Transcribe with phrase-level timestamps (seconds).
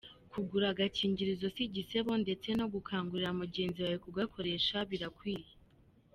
[0.31, 5.51] Kugura agakingirizo si igisebo ndetse no gukangurira mu genzi wawe kugakoresha birakwiye.